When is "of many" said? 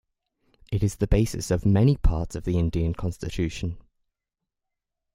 1.51-1.95